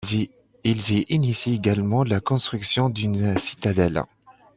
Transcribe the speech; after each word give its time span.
Il 0.63 0.89
y 0.89 1.05
initie 1.09 1.53
également 1.53 2.03
la 2.03 2.19
construction 2.21 2.89
d'une 2.89 3.37
citadelle. 3.37 4.03